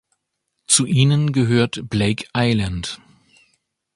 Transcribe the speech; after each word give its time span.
Zu 0.65 0.87
ihnen 0.87 1.31
gehört 1.31 1.87
Blake 1.87 2.25
Island. 2.35 2.99